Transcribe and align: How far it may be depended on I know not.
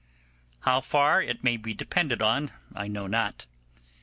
How 0.61 0.81
far 0.81 1.21
it 1.21 1.43
may 1.43 1.57
be 1.57 1.75
depended 1.75 2.23
on 2.23 2.49
I 2.73 2.87
know 2.87 3.05
not. 3.05 3.45